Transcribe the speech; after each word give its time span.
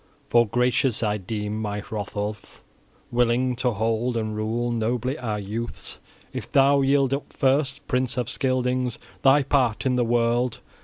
For 0.29 0.47
gracious 0.47 1.03
I 1.03 1.17
deem 1.17 1.61
my 1.61 1.79
Hrothulf, 1.79 2.61
{17b} 2.61 2.61
willing 3.15 3.55
to 3.57 3.69
hold 3.69 4.17
and 4.17 4.35
rule 4.35 4.71
nobly 4.71 5.15
our 5.19 5.37
youths, 5.37 5.99
if 6.33 6.51
thou 6.51 6.81
yield 6.81 7.13
up 7.13 7.31
first, 7.31 7.85
prince 7.87 8.17
of 8.17 8.27
Scyldings, 8.27 8.97
thy 9.21 9.43
part 9.43 9.85
in 9.85 9.97
the 9.97 10.03
world. 10.03 10.59